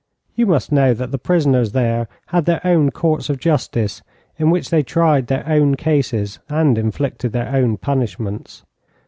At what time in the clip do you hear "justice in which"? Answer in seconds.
3.37-4.71